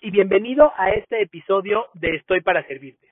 y 0.00 0.10
bienvenido 0.10 0.72
a 0.76 0.90
este 0.90 1.20
episodio 1.20 1.88
de 1.94 2.16
Estoy 2.16 2.40
para 2.40 2.62
Servirte. 2.66 3.08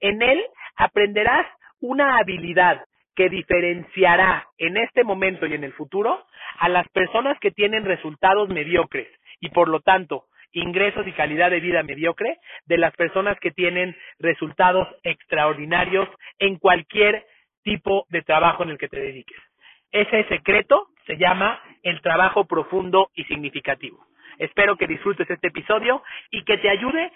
En 0.00 0.22
él 0.22 0.42
aprenderás 0.76 1.46
una 1.80 2.18
habilidad 2.18 2.84
que 3.14 3.28
diferenciará 3.28 4.48
en 4.58 4.76
este 4.76 5.04
momento 5.04 5.46
y 5.46 5.54
en 5.54 5.62
el 5.62 5.72
futuro 5.72 6.26
a 6.58 6.68
las 6.68 6.88
personas 6.88 7.38
que 7.38 7.52
tienen 7.52 7.84
resultados 7.84 8.48
mediocres 8.48 9.08
y 9.40 9.50
por 9.50 9.68
lo 9.68 9.80
tanto 9.80 10.24
ingresos 10.52 11.06
y 11.06 11.12
calidad 11.12 11.50
de 11.50 11.60
vida 11.60 11.82
mediocre 11.82 12.38
de 12.64 12.78
las 12.78 12.94
personas 12.96 13.38
que 13.38 13.52
tienen 13.52 13.96
resultados 14.18 14.88
extraordinarios 15.04 16.08
en 16.38 16.56
cualquier 16.56 17.24
tipo 17.62 18.06
de 18.08 18.22
trabajo 18.22 18.64
en 18.64 18.70
el 18.70 18.78
que 18.78 18.88
te 18.88 19.00
dediques. 19.00 19.38
Ese 19.92 20.24
secreto 20.24 20.88
se 21.06 21.16
llama 21.18 21.60
el 21.82 22.00
trabajo 22.00 22.46
profundo 22.46 23.10
y 23.14 23.24
significativo. 23.24 24.04
Espero 24.38 24.76
que 24.76 24.86
disfrutes 24.86 25.28
este 25.28 25.48
episodio 25.48 26.02
y 26.30 26.44
que 26.44 26.58
te 26.58 26.68
ayude 26.68 27.12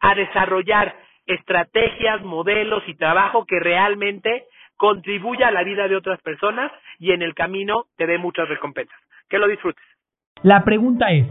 a, 0.00 0.14
desarrollar 0.14 0.94
estrategias, 1.26 2.22
modelos 2.22 2.82
y 2.86 2.94
trabajo 2.94 3.44
que 3.46 3.60
realmente 3.60 4.46
contribuya 4.76 5.48
a 5.48 5.52
la 5.52 5.64
vida 5.64 5.88
de 5.88 5.96
otras 5.96 6.20
personas 6.22 6.70
y 6.98 7.12
en 7.12 7.22
el 7.22 7.34
camino 7.34 7.86
te 7.96 8.06
dé 8.06 8.18
muchas 8.18 8.48
recompensas. 8.48 8.98
Que 9.28 9.38
lo 9.38 9.48
disfrutes. 9.48 9.82
La 10.42 10.64
pregunta 10.64 11.10
es, 11.10 11.26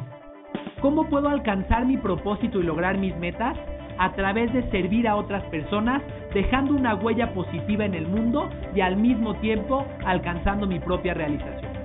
¿cómo 0.82 1.10
puedo 1.10 1.30
alcanzar 1.30 1.86
mi 1.86 1.98
propósito 1.98 2.60
y 2.60 2.64
lograr 2.64 2.98
mis 2.98 3.16
metas? 3.18 3.58
A 3.98 4.14
través 4.14 4.52
de 4.52 4.70
servir 4.72 5.08
a 5.08 5.16
otras 5.16 5.44
personas, 5.46 6.02
dejando 6.34 6.74
una 6.74 6.96
huella 6.96 7.34
positiva 7.34 7.86
en 7.86 7.94
el 7.94 8.08
mundo 8.08 8.50
y 8.76 8.82
al 8.82 8.98
mismo 8.98 9.40
tiempo 9.40 9.88
alcanzando 10.06 10.68
mi 10.68 10.80
propia 10.80 11.14
realización. 11.14 11.85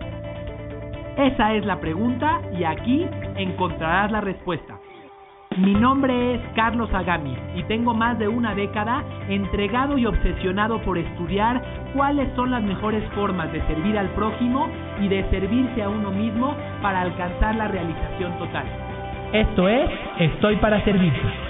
Esa 1.16 1.54
es 1.54 1.64
la 1.66 1.80
pregunta 1.80 2.40
y 2.58 2.64
aquí 2.64 3.06
encontrarás 3.36 4.10
la 4.10 4.20
respuesta. 4.20 4.78
Mi 5.56 5.74
nombre 5.74 6.36
es 6.36 6.40
Carlos 6.54 6.88
Agami 6.94 7.36
y 7.56 7.64
tengo 7.64 7.92
más 7.92 8.18
de 8.20 8.28
una 8.28 8.54
década 8.54 9.02
entregado 9.28 9.98
y 9.98 10.06
obsesionado 10.06 10.80
por 10.82 10.96
estudiar 10.96 11.60
cuáles 11.94 12.28
son 12.36 12.52
las 12.52 12.62
mejores 12.62 13.02
formas 13.14 13.52
de 13.52 13.60
servir 13.66 13.98
al 13.98 14.10
prójimo 14.10 14.68
y 15.00 15.08
de 15.08 15.28
servirse 15.30 15.82
a 15.82 15.88
uno 15.88 16.12
mismo 16.12 16.54
para 16.80 17.00
alcanzar 17.00 17.56
la 17.56 17.66
realización 17.66 18.38
total. 18.38 18.64
Esto 19.32 19.68
es 19.68 19.90
Estoy 20.20 20.56
para 20.56 20.82
Servirte. 20.84 21.49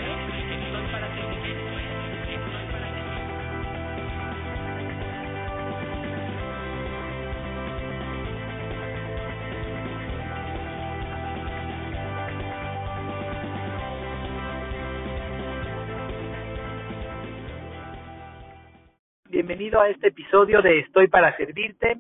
Bienvenido 19.51 19.81
a 19.81 19.89
este 19.89 20.11
episodio 20.11 20.63
de 20.63 20.79
Estoy 20.79 21.09
para 21.09 21.37
Servirte, 21.37 21.97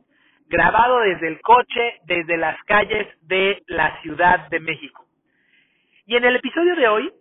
grabado 0.47 1.01
desde 1.01 1.27
el 1.27 1.41
coche, 1.41 1.98
desde 2.05 2.37
las 2.37 2.56
calles 2.62 3.09
de 3.23 3.65
la 3.67 4.01
Ciudad 4.03 4.48
de 4.51 4.61
México. 4.61 5.05
Y 6.06 6.15
en 6.15 6.25
el 6.25 6.37
episodio 6.37 6.77
de 6.77 6.87
hoy 6.87 7.12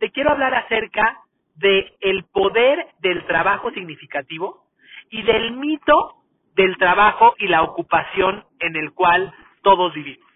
te 0.00 0.10
quiero 0.10 0.32
hablar 0.32 0.54
acerca 0.54 1.20
de 1.54 1.92
el 2.00 2.24
poder 2.32 2.84
del 2.98 3.24
trabajo 3.26 3.70
significativo 3.70 4.64
y 5.08 5.22
del 5.22 5.52
mito 5.52 6.16
del 6.56 6.76
trabajo 6.78 7.36
y 7.38 7.46
la 7.46 7.62
ocupación 7.62 8.44
en 8.58 8.74
el 8.74 8.92
cual 8.92 9.32
todos 9.62 9.94
vivimos. 9.94 10.28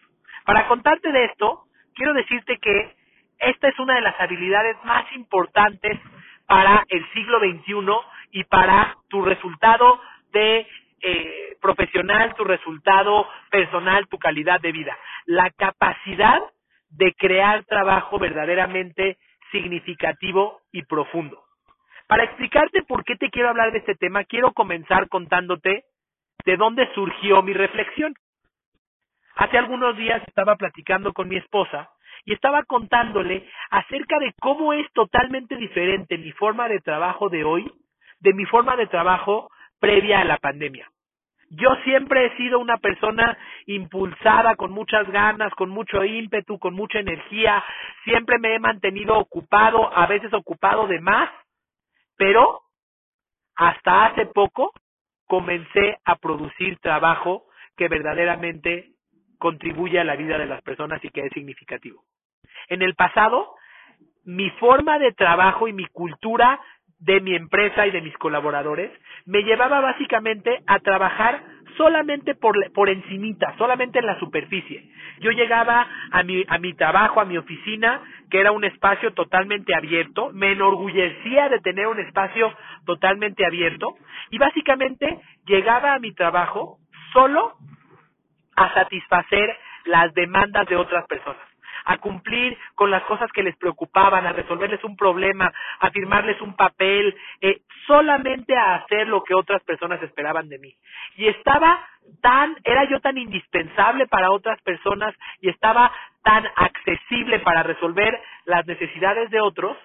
Para 0.45 0.69
contarte 0.69 1.11
de 1.11 1.25
esto, 1.25 1.65
quiero 1.97 2.15
decirte 2.15 2.56
que 2.59 2.95
esta 3.41 3.67
es 3.67 3.77
una 3.81 3.97
de 3.97 4.03
las 4.03 4.15
habilidades 4.21 4.77
más 4.84 5.11
importantes 5.17 5.98
para 6.47 6.84
el 6.89 7.05
siglo 7.12 7.41
XXI 7.41 7.75
y 8.31 8.45
para 8.45 8.97
tu 9.09 9.23
resultado 9.23 10.00
de 10.33 10.67
eh, 11.03 11.56
profesional, 11.60 12.34
tu 12.34 12.44
resultado 12.44 13.27
personal, 13.50 14.06
tu 14.09 14.19
calidad 14.19 14.60
de 14.60 14.72
vida. 14.72 14.97
La 15.27 15.50
capacidad 15.50 16.41
de 16.91 17.15
crear 17.15 17.65
trabajo 17.65 18.19
verdaderamente 18.19 19.19
significativo 19.50 20.60
y 20.72 20.82
profundo. 20.82 21.43
Para 22.06 22.25
explicarte 22.25 22.82
por 22.82 23.04
qué 23.04 23.16
te 23.16 23.31
quiero 23.31 23.49
hablar 23.49 23.72
de 23.72 23.78
este 23.78 23.94
tema, 23.94 24.25
quiero 24.25 24.53
comenzar 24.53 25.09
contándote 25.09 25.84
de 26.44 26.56
dónde 26.56 26.88
surgió 26.94 27.43
mi 27.43 27.53
reflexión. 27.53 28.15
Hace 29.37 29.59
algunos 29.59 29.97
días 29.97 30.22
estaba 30.27 30.56
platicando 30.56 31.12
con 31.12 31.28
mi 31.28 31.37
esposa 31.37 31.91
y 32.25 32.34
estaba 32.34 32.65
contándole 32.65 33.49
acerca 33.71 34.19
de 34.19 34.34
cómo 34.41 34.72
es 34.72 34.91
totalmente 34.93 35.56
diferente 35.56 36.19
mi 36.19 36.33
forma 36.33 36.69
de 36.69 36.81
trabajo 36.81 37.28
de 37.28 37.44
hoy 37.44 37.71
de 38.20 38.32
mi 38.34 38.44
forma 38.47 38.76
de 38.76 38.86
trabajo 38.86 39.50
previa 39.78 40.20
a 40.20 40.25
la 40.25 40.38
pandemia. 40.38 40.88
Yo 41.50 41.75
siempre 41.82 42.26
he 42.26 42.36
sido 42.36 42.60
una 42.60 42.76
persona 42.76 43.36
impulsada, 43.66 44.54
con 44.54 44.70
muchas 44.70 45.10
ganas, 45.10 45.53
con 45.54 45.69
mucho 45.69 46.04
ímpetu, 46.04 46.60
con 46.60 46.75
mucha 46.75 47.00
energía. 47.00 47.64
Siempre 48.04 48.38
me 48.38 48.54
he 48.54 48.60
mantenido 48.60 49.19
ocupado, 49.19 49.92
a 49.92 50.06
veces 50.06 50.32
ocupado 50.32 50.86
de 50.86 51.00
más, 51.00 51.28
pero 52.16 52.60
hasta 53.56 54.06
hace 54.06 54.26
poco 54.26 54.72
comencé 55.26 55.98
a 56.04 56.16
producir 56.16 56.78
trabajo 56.78 57.47
que 57.76 57.88
verdaderamente 57.88 58.92
contribuye 59.38 59.98
a 59.98 60.04
la 60.04 60.14
vida 60.14 60.38
de 60.38 60.47
las 60.47 60.62
personas 60.62 61.04
y 61.04 61.09
que 61.09 61.22
es 61.22 61.32
significativo. 61.32 62.04
En 62.69 62.82
el 62.82 62.94
pasado, 62.94 63.56
mi 64.25 64.50
forma 64.50 64.98
de 64.98 65.12
trabajo 65.12 65.66
y 65.66 65.72
mi 65.72 65.86
cultura 65.86 66.60
de 67.00 67.21
mi 67.21 67.34
empresa 67.34 67.87
y 67.87 67.91
de 67.91 68.03
mis 68.03 68.16
colaboradores 68.19 68.91
me 69.25 69.43
llevaba 69.43 69.81
básicamente 69.81 70.62
a 70.66 70.78
trabajar 70.81 71.43
solamente 71.77 72.34
por, 72.34 72.55
por 72.72 72.91
encimita, 72.91 73.55
solamente 73.56 74.00
en 74.00 74.06
la 74.06 74.19
superficie. 74.19 74.91
Yo 75.21 75.31
llegaba 75.31 75.87
a 76.10 76.22
mi, 76.22 76.44
a 76.47 76.59
mi 76.59 76.75
trabajo, 76.75 77.21
a 77.21 77.25
mi 77.25 77.39
oficina, 77.39 78.03
que 78.31 78.41
era 78.41 78.53
un 78.53 78.65
espacio 78.65 79.12
totalmente 79.15 79.75
abierto, 79.75 80.31
me 80.33 80.53
enorgullecía 80.53 81.49
de 81.49 81.60
tener 81.60 81.87
un 81.87 82.00
espacio 82.00 82.55
totalmente 82.84 83.47
abierto 83.47 83.97
y 84.31 84.39
básicamente 84.39 85.21
llegaba 85.47 85.94
a 85.94 85.99
mi 85.99 86.12
trabajo 86.12 86.78
solo 87.12 87.55
a 88.56 88.75
satisfacer 88.75 89.56
las 89.87 90.12
demandas 90.12 90.66
de 90.69 90.77
otras 90.77 91.06
personas 91.06 91.50
a 91.91 91.99
cumplir 91.99 92.56
con 92.77 92.89
las 92.89 93.03
cosas 93.03 93.33
que 93.33 93.43
les 93.43 93.56
preocupaban, 93.56 94.25
a 94.25 94.33
resolverles 94.33 94.83
un 94.84 94.97
problema, 94.97 95.53
a 95.81 95.91
firmarles 95.91 96.41
un 96.41 96.55
papel, 96.55 97.17
eh, 97.41 97.62
solamente 97.84 98.56
a 98.56 98.77
hacer 98.77 99.09
lo 99.09 99.25
que 99.25 99.34
otras 99.34 99.61
personas 99.65 100.01
esperaban 100.01 100.49
de 100.49 100.61
mí. 100.61 100.73
Y 101.17 101.27
estaba 101.27 101.84
tan, 102.23 102.56
era 102.62 102.89
yo 102.89 103.01
tan 103.01 103.19
indispensable 103.19 104.06
para 104.06 104.31
otras 104.31 104.62
personas 104.62 105.17
y 105.41 105.49
estaba 105.49 105.91
tan 106.23 106.47
accesible 106.55 107.41
para 107.41 107.65
resolver 107.65 108.21
las 108.45 108.65
necesidades 108.69 109.28
de 109.31 109.41
otros 109.41 109.77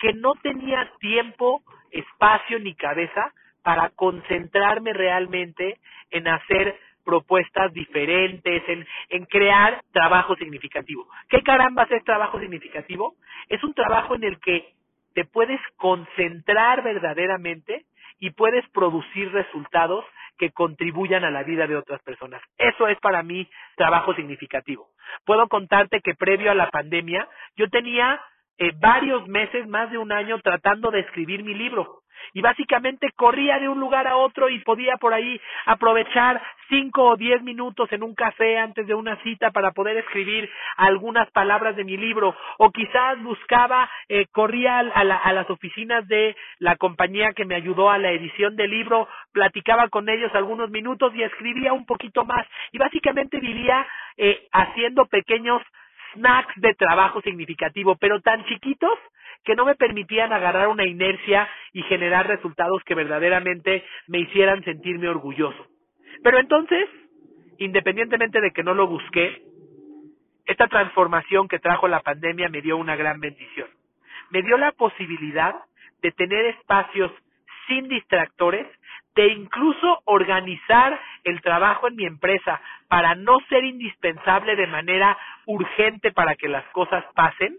que 0.00 0.14
no 0.14 0.32
tenía 0.42 0.90
tiempo, 0.98 1.62
espacio 1.92 2.58
ni 2.58 2.74
cabeza 2.74 3.32
para 3.62 3.90
concentrarme 3.90 4.92
realmente 4.92 5.78
en 6.10 6.26
hacer 6.26 6.76
propuestas 7.06 7.72
diferentes, 7.72 8.62
en, 8.68 8.86
en 9.10 9.24
crear 9.26 9.80
trabajo 9.92 10.34
significativo. 10.36 11.08
¿Qué 11.28 11.40
caramba 11.42 11.86
es 11.88 12.04
trabajo 12.04 12.40
significativo? 12.40 13.14
Es 13.48 13.62
un 13.64 13.72
trabajo 13.72 14.16
en 14.16 14.24
el 14.24 14.40
que 14.40 14.74
te 15.14 15.24
puedes 15.24 15.60
concentrar 15.76 16.82
verdaderamente 16.82 17.86
y 18.18 18.30
puedes 18.30 18.68
producir 18.70 19.32
resultados 19.32 20.04
que 20.36 20.50
contribuyan 20.50 21.24
a 21.24 21.30
la 21.30 21.42
vida 21.44 21.66
de 21.66 21.76
otras 21.76 22.02
personas. 22.02 22.42
Eso 22.58 22.88
es 22.88 22.98
para 23.00 23.22
mí 23.22 23.48
trabajo 23.76 24.14
significativo. 24.14 24.88
Puedo 25.24 25.48
contarte 25.48 26.00
que 26.00 26.14
previo 26.14 26.50
a 26.50 26.54
la 26.54 26.70
pandemia 26.70 27.28
yo 27.56 27.70
tenía 27.70 28.20
eh, 28.58 28.72
varios 28.78 29.26
meses, 29.28 29.66
más 29.68 29.90
de 29.90 29.98
un 29.98 30.12
año, 30.12 30.40
tratando 30.40 30.90
de 30.90 31.00
escribir 31.00 31.44
mi 31.44 31.54
libro 31.54 32.02
y 32.32 32.40
básicamente 32.40 33.10
corría 33.12 33.58
de 33.58 33.68
un 33.68 33.80
lugar 33.80 34.06
a 34.06 34.16
otro 34.16 34.48
y 34.48 34.58
podía 34.60 34.96
por 34.96 35.14
ahí 35.14 35.40
aprovechar 35.66 36.42
cinco 36.68 37.04
o 37.10 37.16
diez 37.16 37.42
minutos 37.42 37.90
en 37.92 38.02
un 38.02 38.14
café 38.14 38.58
antes 38.58 38.86
de 38.86 38.94
una 38.94 39.16
cita 39.22 39.50
para 39.50 39.72
poder 39.72 39.96
escribir 39.98 40.50
algunas 40.76 41.30
palabras 41.30 41.76
de 41.76 41.84
mi 41.84 41.96
libro. 41.96 42.36
O 42.58 42.70
quizás 42.70 43.22
buscaba, 43.22 43.88
eh, 44.08 44.26
corría 44.32 44.78
a, 44.78 45.00
a 45.00 45.32
las 45.32 45.48
oficinas 45.50 46.06
de 46.08 46.36
la 46.58 46.76
compañía 46.76 47.32
que 47.32 47.44
me 47.44 47.54
ayudó 47.54 47.90
a 47.90 47.98
la 47.98 48.10
edición 48.10 48.56
del 48.56 48.70
libro, 48.70 49.08
platicaba 49.32 49.88
con 49.88 50.08
ellos 50.08 50.34
algunos 50.34 50.70
minutos 50.70 51.14
y 51.14 51.22
escribía 51.22 51.72
un 51.72 51.86
poquito 51.86 52.24
más. 52.24 52.46
Y 52.72 52.78
básicamente 52.78 53.38
vivía 53.38 53.86
eh, 54.16 54.48
haciendo 54.52 55.06
pequeños 55.06 55.62
snacks 56.14 56.54
de 56.56 56.74
trabajo 56.74 57.20
significativo, 57.20 57.96
pero 57.96 58.20
tan 58.20 58.44
chiquitos 58.46 58.98
que 59.46 59.54
no 59.54 59.64
me 59.64 59.76
permitían 59.76 60.32
agarrar 60.32 60.68
una 60.68 60.84
inercia 60.84 61.48
y 61.72 61.82
generar 61.84 62.26
resultados 62.26 62.82
que 62.84 62.96
verdaderamente 62.96 63.84
me 64.08 64.18
hicieran 64.18 64.62
sentirme 64.64 65.08
orgulloso. 65.08 65.68
Pero 66.22 66.38
entonces, 66.38 66.88
independientemente 67.58 68.40
de 68.40 68.50
que 68.50 68.64
no 68.64 68.74
lo 68.74 68.88
busqué, 68.88 69.42
esta 70.46 70.66
transformación 70.66 71.46
que 71.46 71.60
trajo 71.60 71.86
la 71.86 72.00
pandemia 72.00 72.48
me 72.48 72.60
dio 72.60 72.76
una 72.76 72.96
gran 72.96 73.20
bendición. 73.20 73.68
Me 74.30 74.42
dio 74.42 74.58
la 74.58 74.72
posibilidad 74.72 75.54
de 76.02 76.10
tener 76.10 76.46
espacios 76.46 77.12
sin 77.68 77.88
distractores, 77.88 78.66
de 79.14 79.28
incluso 79.28 80.02
organizar 80.04 81.00
el 81.22 81.40
trabajo 81.40 81.86
en 81.86 81.96
mi 81.96 82.04
empresa 82.04 82.60
para 82.88 83.14
no 83.14 83.38
ser 83.48 83.64
indispensable 83.64 84.56
de 84.56 84.66
manera 84.66 85.16
urgente 85.46 86.10
para 86.10 86.34
que 86.34 86.48
las 86.48 86.64
cosas 86.70 87.04
pasen, 87.14 87.58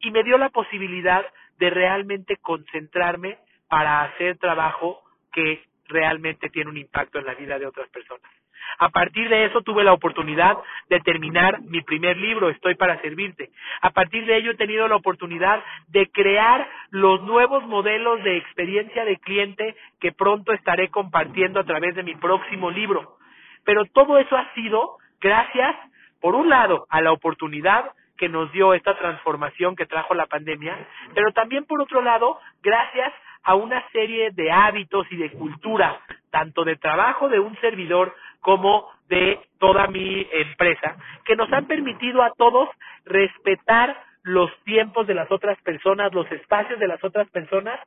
y 0.00 0.10
me 0.10 0.22
dio 0.22 0.38
la 0.38 0.48
posibilidad 0.48 1.24
de 1.58 1.70
realmente 1.70 2.36
concentrarme 2.36 3.38
para 3.68 4.02
hacer 4.02 4.38
trabajo 4.38 5.02
que 5.32 5.62
realmente 5.88 6.48
tiene 6.50 6.70
un 6.70 6.78
impacto 6.78 7.18
en 7.18 7.26
la 7.26 7.34
vida 7.34 7.58
de 7.58 7.66
otras 7.66 7.88
personas. 7.90 8.30
A 8.78 8.88
partir 8.90 9.28
de 9.28 9.44
eso 9.44 9.62
tuve 9.62 9.84
la 9.84 9.92
oportunidad 9.92 10.56
de 10.88 11.00
terminar 11.00 11.60
mi 11.62 11.82
primer 11.82 12.16
libro, 12.16 12.50
Estoy 12.50 12.76
para 12.76 13.00
Servirte. 13.00 13.50
A 13.82 13.90
partir 13.90 14.24
de 14.26 14.36
ello 14.36 14.52
he 14.52 14.56
tenido 14.56 14.88
la 14.88 14.96
oportunidad 14.96 15.62
de 15.88 16.08
crear 16.10 16.68
los 16.90 17.22
nuevos 17.22 17.66
modelos 17.66 18.22
de 18.22 18.36
experiencia 18.36 19.04
de 19.04 19.18
cliente 19.18 19.76
que 19.98 20.12
pronto 20.12 20.52
estaré 20.52 20.88
compartiendo 20.88 21.60
a 21.60 21.64
través 21.64 21.94
de 21.94 22.02
mi 22.02 22.14
próximo 22.14 22.70
libro. 22.70 23.18
Pero 23.64 23.84
todo 23.86 24.18
eso 24.18 24.36
ha 24.36 24.52
sido 24.54 24.96
gracias, 25.20 25.76
por 26.20 26.34
un 26.34 26.48
lado, 26.48 26.86
a 26.90 27.00
la 27.00 27.12
oportunidad 27.12 27.92
que 28.20 28.28
nos 28.28 28.52
dio 28.52 28.74
esta 28.74 28.98
transformación 28.98 29.74
que 29.74 29.86
trajo 29.86 30.12
la 30.12 30.26
pandemia, 30.26 30.76
pero 31.14 31.32
también 31.32 31.64
por 31.64 31.80
otro 31.80 32.02
lado, 32.02 32.38
gracias 32.62 33.14
a 33.42 33.54
una 33.54 33.82
serie 33.92 34.30
de 34.32 34.52
hábitos 34.52 35.06
y 35.10 35.16
de 35.16 35.30
cultura, 35.30 35.98
tanto 36.30 36.62
de 36.64 36.76
trabajo 36.76 37.30
de 37.30 37.40
un 37.40 37.58
servidor 37.62 38.14
como 38.40 38.86
de 39.08 39.40
toda 39.58 39.86
mi 39.86 40.28
empresa, 40.32 40.98
que 41.24 41.34
nos 41.34 41.50
han 41.50 41.64
permitido 41.66 42.22
a 42.22 42.34
todos 42.36 42.68
respetar 43.06 44.04
los 44.22 44.50
tiempos 44.64 45.06
de 45.06 45.14
las 45.14 45.32
otras 45.32 45.58
personas, 45.62 46.12
los 46.12 46.30
espacios 46.30 46.78
de 46.78 46.88
las 46.88 47.02
otras 47.02 47.26
personas 47.30 47.80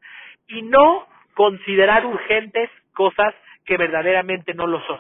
y 0.48 0.64
no 0.64 1.06
considerar 1.36 2.08
urgentes 2.08 2.72
cosas 2.96 3.36
que 3.66 3.78
verdaderamente 3.78 4.56
no 4.56 4.66
lo 4.66 4.82
son. 4.88 5.00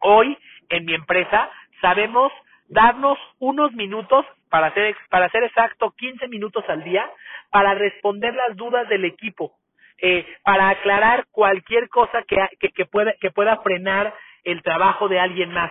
Hoy 0.00 0.36
en 0.68 0.84
mi 0.84 0.94
empresa 0.94 1.48
sabemos 1.80 2.32
darnos 2.72 3.18
unos 3.38 3.72
minutos, 3.72 4.24
para 4.48 4.72
ser, 4.72 4.96
para 5.10 5.28
ser 5.28 5.44
exacto, 5.44 5.92
15 5.96 6.26
minutos 6.28 6.64
al 6.68 6.82
día, 6.82 7.08
para 7.50 7.74
responder 7.74 8.34
las 8.34 8.56
dudas 8.56 8.88
del 8.88 9.04
equipo, 9.04 9.52
eh, 9.98 10.26
para 10.42 10.70
aclarar 10.70 11.26
cualquier 11.30 11.88
cosa 11.90 12.22
que, 12.26 12.36
que, 12.58 12.70
que, 12.70 12.86
pueda, 12.86 13.12
que 13.20 13.30
pueda 13.30 13.58
frenar 13.58 14.14
el 14.44 14.62
trabajo 14.62 15.08
de 15.08 15.20
alguien 15.20 15.52
más, 15.52 15.70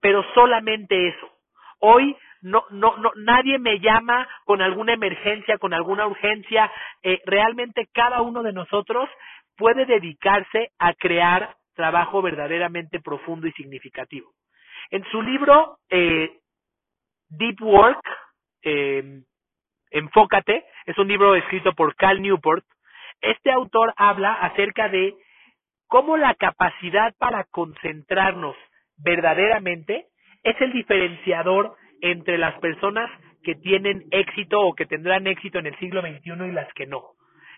pero 0.00 0.24
solamente 0.34 1.08
eso. 1.08 1.30
Hoy 1.80 2.16
no, 2.40 2.64
no, 2.70 2.96
no, 2.96 3.12
nadie 3.16 3.58
me 3.58 3.78
llama 3.80 4.26
con 4.44 4.62
alguna 4.62 4.94
emergencia, 4.94 5.58
con 5.58 5.74
alguna 5.74 6.06
urgencia. 6.06 6.70
Eh, 7.02 7.20
realmente 7.26 7.88
cada 7.92 8.22
uno 8.22 8.42
de 8.42 8.52
nosotros 8.52 9.08
puede 9.56 9.84
dedicarse 9.84 10.70
a 10.78 10.94
crear 10.94 11.56
trabajo 11.74 12.22
verdaderamente 12.22 13.00
profundo 13.00 13.46
y 13.46 13.52
significativo. 13.52 14.32
En 14.90 15.04
su 15.10 15.20
libro 15.20 15.78
eh, 15.90 16.30
Deep 17.28 17.60
Work, 17.62 18.00
eh, 18.62 19.20
Enfócate, 19.90 20.64
es 20.86 20.96
un 20.98 21.08
libro 21.08 21.34
escrito 21.34 21.74
por 21.74 21.94
Cal 21.94 22.22
Newport, 22.22 22.64
este 23.20 23.50
autor 23.50 23.92
habla 23.96 24.34
acerca 24.34 24.88
de 24.88 25.14
cómo 25.88 26.16
la 26.16 26.34
capacidad 26.34 27.14
para 27.18 27.44
concentrarnos 27.44 28.56
verdaderamente 28.96 30.06
es 30.42 30.60
el 30.60 30.72
diferenciador 30.72 31.74
entre 32.00 32.38
las 32.38 32.58
personas 32.60 33.10
que 33.42 33.56
tienen 33.56 34.04
éxito 34.10 34.60
o 34.60 34.74
que 34.74 34.86
tendrán 34.86 35.26
éxito 35.26 35.58
en 35.58 35.66
el 35.66 35.78
siglo 35.78 36.00
XXI 36.00 36.44
y 36.48 36.52
las 36.52 36.72
que 36.74 36.86
no. 36.86 37.02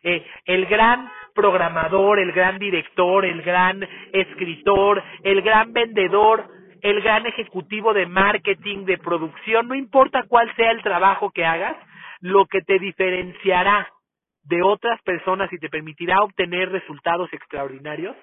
Eh, 0.03 0.25
el 0.47 0.67
gran 0.67 1.11
programador, 1.35 2.19
el 2.19 2.33
gran 2.33 2.59
director, 2.59 3.25
el 3.25 3.43
gran 3.43 3.87
escritor, 4.13 5.03
el 5.23 5.43
gran 5.43 5.73
vendedor 5.73 6.60
el 6.83 7.01
gran 7.03 7.27
ejecutivo 7.27 7.93
de 7.93 8.07
marketing, 8.07 8.85
de 8.85 8.99
producción, 8.99 9.69
no 9.69 9.75
importa 9.75 10.25
cuál 10.29 10.55
sea 10.57 10.71
el 10.71 10.83
trabajo 10.83 11.31
que 11.31 11.45
hagas, 11.45 11.77
lo 12.21 12.47
que 12.47 12.61
te 12.63 12.79
diferenciará 12.79 13.89
de 14.45 14.63
otras 14.63 15.01
personas 15.03 15.53
y 15.53 15.59
te 15.59 15.69
permitirá 15.69 16.23
obtener 16.23 16.71
resultados 16.71 17.33
extraordinarios 17.33 18.17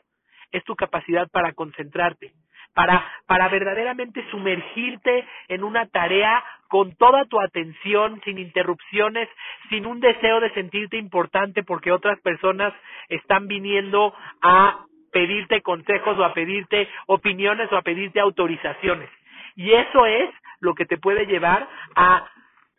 es 0.52 0.64
tu 0.64 0.76
capacidad 0.76 1.28
para 1.30 1.54
concentrarte, 1.54 2.32
para, 2.74 3.06
para 3.26 3.50
verdaderamente 3.50 4.26
sumergirte 4.32 5.28
en 5.48 5.64
una 5.64 5.88
tarea 5.88 6.44
con 6.70 6.96
toda 6.96 7.26
tu 7.26 7.40
atención, 7.40 8.22
sin 8.24 8.38
interrupciones, 8.38 9.30
sin 9.70 9.86
un 9.86 10.00
deseo 10.00 10.40
de 10.40 10.54
sentirte 10.54 10.98
importante 10.98 11.64
porque 11.64 11.92
otras 11.92 12.20
personas 12.22 12.74
están 13.10 13.48
viniendo 13.48 14.14
a 14.42 14.86
pedirte 15.18 15.64
consejos 15.64 16.16
o 16.20 16.24
a 16.24 16.32
pedirte 16.32 16.88
opiniones 17.08 17.72
o 17.72 17.76
a 17.76 17.82
pedirte 17.82 18.20
autorizaciones. 18.20 19.10
Y 19.56 19.74
eso 19.74 20.06
es 20.06 20.30
lo 20.60 20.76
que 20.76 20.86
te 20.86 21.00
puede 21.00 21.26
llevar 21.26 21.68
a 21.96 22.30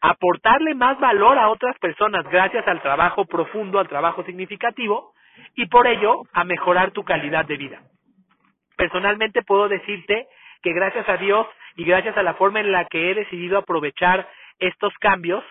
aportarle 0.00 0.76
más 0.76 1.00
valor 1.00 1.36
a 1.36 1.48
otras 1.48 1.76
personas 1.80 2.24
gracias 2.30 2.66
al 2.68 2.80
trabajo 2.80 3.24
profundo, 3.24 3.80
al 3.80 3.88
trabajo 3.88 4.22
significativo 4.22 5.14
y 5.56 5.66
por 5.66 5.88
ello 5.88 6.22
a 6.32 6.44
mejorar 6.44 6.92
tu 6.92 7.02
calidad 7.02 7.44
de 7.44 7.56
vida. 7.56 7.82
Personalmente 8.76 9.42
puedo 9.42 9.68
decirte 9.68 10.28
que 10.62 10.72
gracias 10.72 11.08
a 11.08 11.16
Dios 11.16 11.44
y 11.74 11.82
gracias 11.82 12.16
a 12.16 12.22
la 12.22 12.34
forma 12.34 12.60
en 12.60 12.70
la 12.70 12.84
que 12.84 13.10
he 13.10 13.14
decidido 13.14 13.58
aprovechar 13.58 14.28
estos 14.60 14.94
cambios, 15.00 15.42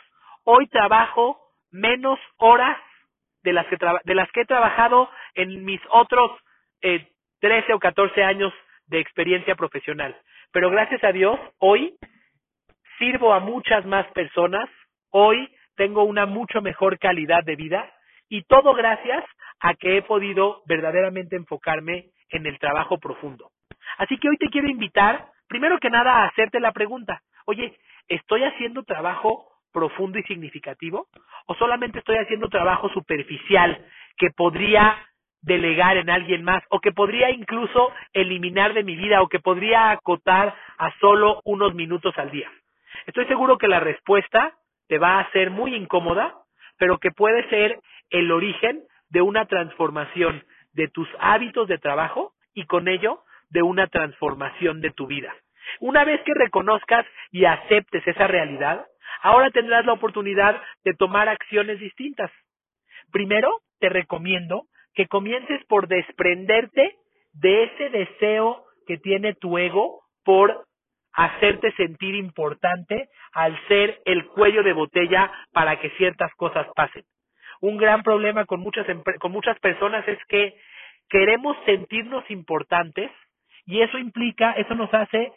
hoy 0.45 0.67
trabajo 0.67 1.37
menos 1.69 2.17
horas 2.37 2.77
de 3.43 3.51
las 3.51 3.67
que, 3.67 3.77
de 4.05 4.15
las 4.15 4.31
que 4.31 4.41
he 4.41 4.45
trabajado 4.45 5.09
en 5.35 5.65
mis 5.65 5.81
otros 5.89 6.31
eh, 6.81 7.07
13 7.39 7.73
o 7.73 7.79
14 7.79 8.23
años 8.23 8.53
de 8.87 8.99
experiencia 8.99 9.55
profesional. 9.55 10.15
Pero 10.51 10.69
gracias 10.69 11.03
a 11.03 11.11
Dios, 11.11 11.39
hoy 11.59 11.95
sirvo 12.97 13.33
a 13.33 13.39
muchas 13.39 13.85
más 13.85 14.07
personas, 14.07 14.69
hoy 15.11 15.49
tengo 15.75 16.03
una 16.03 16.25
mucho 16.25 16.61
mejor 16.61 16.97
calidad 16.97 17.43
de 17.43 17.55
vida 17.55 17.93
y 18.29 18.43
todo 18.43 18.73
gracias 18.73 19.23
a 19.59 19.73
que 19.75 19.97
he 19.97 20.01
podido 20.01 20.63
verdaderamente 20.65 21.35
enfocarme 21.35 22.11
en 22.29 22.45
el 22.45 22.59
trabajo 22.59 22.97
profundo. 22.97 23.51
Así 23.97 24.17
que 24.17 24.29
hoy 24.29 24.37
te 24.37 24.49
quiero 24.49 24.67
invitar, 24.69 25.27
primero 25.47 25.79
que 25.79 25.89
nada, 25.89 26.23
a 26.23 26.27
hacerte 26.27 26.59
la 26.59 26.71
pregunta, 26.71 27.21
oye, 27.45 27.77
¿estoy 28.07 28.43
haciendo 28.43 28.83
trabajo 28.83 29.47
profundo 29.71 30.19
y 30.19 30.23
significativo? 30.23 31.07
¿O 31.45 31.55
solamente 31.55 31.99
estoy 31.99 32.17
haciendo 32.17 32.49
trabajo 32.49 32.89
superficial 32.89 33.85
que 34.17 34.31
podría 34.31 34.97
delegar 35.41 35.97
en 35.97 36.09
alguien 36.09 36.43
más 36.43 36.63
o 36.69 36.79
que 36.79 36.91
podría 36.91 37.29
incluso 37.31 37.91
eliminar 38.13 38.73
de 38.73 38.83
mi 38.83 38.95
vida 38.95 39.21
o 39.21 39.27
que 39.27 39.39
podría 39.39 39.91
acotar 39.91 40.55
a 40.77 40.91
solo 40.99 41.41
unos 41.45 41.73
minutos 41.73 42.17
al 42.17 42.31
día. 42.31 42.51
Estoy 43.05 43.25
seguro 43.25 43.57
que 43.57 43.67
la 43.67 43.79
respuesta 43.79 44.53
te 44.87 44.97
va 44.97 45.19
a 45.19 45.31
ser 45.31 45.51
muy 45.51 45.75
incómoda, 45.75 46.35
pero 46.77 46.97
que 46.97 47.11
puede 47.11 47.47
ser 47.49 47.79
el 48.09 48.31
origen 48.31 48.83
de 49.09 49.21
una 49.21 49.45
transformación 49.45 50.43
de 50.73 50.87
tus 50.87 51.07
hábitos 51.19 51.67
de 51.67 51.77
trabajo 51.77 52.33
y 52.53 52.65
con 52.65 52.87
ello 52.87 53.21
de 53.49 53.61
una 53.61 53.87
transformación 53.87 54.81
de 54.81 54.91
tu 54.91 55.07
vida. 55.07 55.33
Una 55.79 56.03
vez 56.03 56.21
que 56.23 56.33
reconozcas 56.33 57.05
y 57.31 57.45
aceptes 57.45 58.05
esa 58.07 58.27
realidad, 58.27 58.85
ahora 59.21 59.51
tendrás 59.51 59.85
la 59.85 59.93
oportunidad 59.93 60.61
de 60.83 60.93
tomar 60.93 61.29
acciones 61.29 61.79
distintas. 61.79 62.31
Primero, 63.11 63.61
te 63.79 63.89
recomiendo 63.89 64.63
que 64.97 65.07
comiences 65.07 65.63
por 65.65 65.87
desprenderte 65.87 66.95
de 67.33 67.63
ese 67.65 67.89
deseo 67.91 68.65
que 68.87 68.97
tiene 68.97 69.35
tu 69.35 69.59
ego 69.59 70.01
por 70.25 70.65
hacerte 71.13 71.71
sentir 71.73 72.15
importante 72.15 73.07
al 73.31 73.55
ser 73.67 74.01
el 74.05 74.25
cuello 74.25 74.63
de 74.63 74.73
botella 74.73 75.31
para 75.53 75.79
que 75.79 75.91
ciertas 75.91 76.33
cosas 76.33 76.65
pasen. 76.75 77.03
Un 77.61 77.77
gran 77.77 78.01
problema 78.01 78.45
con 78.45 78.59
muchas, 78.59 78.87
con 79.19 79.31
muchas 79.31 79.59
personas 79.59 80.07
es 80.07 80.17
que 80.29 80.55
queremos 81.09 81.55
sentirnos 81.67 82.23
importantes 82.31 83.11
y 83.67 83.81
eso 83.81 83.99
implica, 83.99 84.53
eso 84.53 84.73
nos 84.73 84.91
hace 84.95 85.31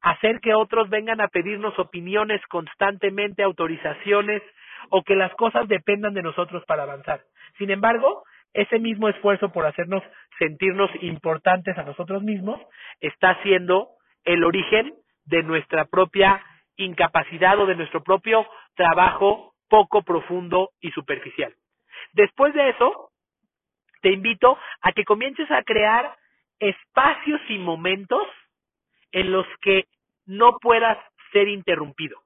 hacer 0.00 0.40
que 0.40 0.54
otros 0.54 0.90
vengan 0.90 1.20
a 1.20 1.28
pedirnos 1.28 1.78
opiniones 1.78 2.44
constantemente, 2.48 3.44
autorizaciones 3.44 4.42
o 4.90 5.04
que 5.04 5.14
las 5.14 5.32
cosas 5.36 5.68
dependan 5.68 6.14
de 6.14 6.22
nosotros 6.22 6.64
para 6.66 6.82
avanzar. 6.82 7.20
Sin 7.58 7.70
embargo, 7.70 8.24
ese 8.54 8.78
mismo 8.78 9.08
esfuerzo 9.08 9.52
por 9.52 9.66
hacernos 9.66 10.02
sentirnos 10.38 10.90
importantes 11.02 11.76
a 11.76 11.82
nosotros 11.82 12.22
mismos 12.22 12.60
está 13.00 13.40
siendo 13.42 13.88
el 14.24 14.44
origen 14.44 14.94
de 15.26 15.42
nuestra 15.42 15.84
propia 15.86 16.42
incapacidad 16.76 17.58
o 17.58 17.66
de 17.66 17.74
nuestro 17.74 18.02
propio 18.02 18.46
trabajo 18.74 19.54
poco 19.68 20.02
profundo 20.02 20.70
y 20.80 20.90
superficial. 20.92 21.54
Después 22.12 22.54
de 22.54 22.70
eso, 22.70 23.10
te 24.02 24.12
invito 24.12 24.56
a 24.82 24.92
que 24.92 25.04
comiences 25.04 25.50
a 25.50 25.62
crear 25.62 26.16
espacios 26.58 27.40
y 27.48 27.58
momentos 27.58 28.22
en 29.12 29.32
los 29.32 29.46
que 29.60 29.86
no 30.26 30.58
puedas 30.60 30.98
ser 31.32 31.48
interrumpido. 31.48 32.20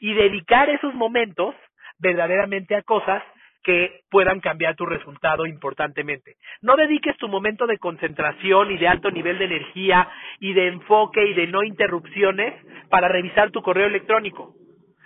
Y 0.00 0.14
dedicar 0.14 0.70
esos 0.70 0.94
momentos 0.94 1.54
verdaderamente 1.98 2.74
a 2.74 2.82
cosas 2.82 3.22
que 3.62 4.00
puedan 4.10 4.40
cambiar 4.40 4.74
tu 4.76 4.86
resultado 4.86 5.46
importantemente. 5.46 6.36
No 6.60 6.76
dediques 6.76 7.16
tu 7.16 7.28
momento 7.28 7.66
de 7.66 7.78
concentración 7.78 8.70
y 8.70 8.78
de 8.78 8.88
alto 8.88 9.10
nivel 9.10 9.38
de 9.38 9.44
energía 9.44 10.08
y 10.40 10.52
de 10.52 10.68
enfoque 10.68 11.24
y 11.24 11.34
de 11.34 11.46
no 11.46 11.62
interrupciones 11.62 12.54
para 12.88 13.08
revisar 13.08 13.50
tu 13.50 13.62
correo 13.62 13.86
electrónico. 13.86 14.54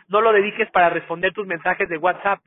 No 0.08 0.20
lo 0.20 0.32
dediques 0.32 0.70
para 0.70 0.90
responder 0.90 1.32
tus 1.32 1.46
mensajes 1.46 1.88
de 1.88 1.98
WhatsApp. 1.98 2.40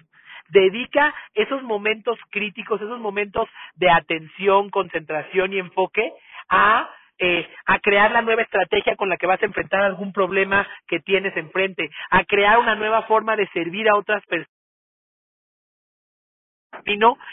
Dedica 0.50 1.14
esos 1.36 1.62
momentos 1.62 2.18
críticos, 2.32 2.82
esos 2.82 3.00
momentos 3.00 3.48
de 3.76 3.92
atención, 3.92 4.70
concentración 4.70 5.54
y 5.54 5.60
enfoque 5.60 6.12
a 6.50 6.90
eh, 7.22 7.46
a 7.66 7.80
crear 7.80 8.12
la 8.12 8.22
nueva 8.22 8.44
estrategia 8.44 8.96
con 8.96 9.10
la 9.10 9.18
que 9.18 9.28
vas 9.28 9.44
a 9.44 9.46
enfrentar 9.46 9.82
algún 9.82 10.14
problema 10.14 10.66
que 10.88 11.02
tienes 11.02 11.36
enfrente, 11.36 11.90
a 12.12 12.24
crear 12.24 12.60
una 12.60 12.76
nueva 12.76 13.02
forma 13.04 13.36
de 13.36 13.46
servir 13.50 13.90
a 13.90 13.98
otras 13.98 14.26
personas 14.26 14.59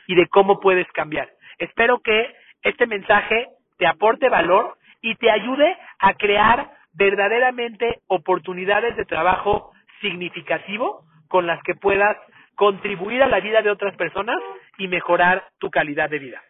y 0.06 0.14
de 0.14 0.26
cómo 0.28 0.60
puedes 0.60 0.86
cambiar. 0.92 1.28
Espero 1.58 2.00
que 2.00 2.34
este 2.62 2.86
mensaje 2.86 3.48
te 3.78 3.86
aporte 3.86 4.28
valor 4.28 4.76
y 5.00 5.14
te 5.16 5.30
ayude 5.30 5.76
a 5.98 6.14
crear 6.14 6.70
verdaderamente 6.94 8.00
oportunidades 8.08 8.96
de 8.96 9.04
trabajo 9.04 9.72
significativo 10.00 11.04
con 11.28 11.46
las 11.46 11.62
que 11.62 11.74
puedas 11.74 12.16
contribuir 12.54 13.22
a 13.22 13.28
la 13.28 13.40
vida 13.40 13.62
de 13.62 13.70
otras 13.70 13.94
personas 13.96 14.36
y 14.78 14.88
mejorar 14.88 15.44
tu 15.58 15.70
calidad 15.70 16.08
de 16.08 16.18
vida. 16.18 16.42